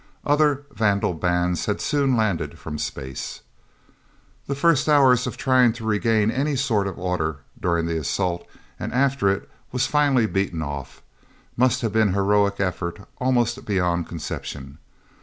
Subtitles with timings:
[0.25, 3.41] Other vandal bands had soon landed from space.
[4.47, 8.47] The first hours of trying to regain any sort of order, during the assault
[8.79, 11.03] and after it was finally beaten off,
[11.55, 14.79] must have been heroic effort almost beyond conception.